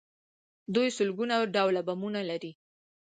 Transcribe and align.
دوی 0.73 0.87
سلګونه 0.97 1.35
ډوله 1.55 1.81
بمونه 1.87 2.21
لري. 2.29 2.51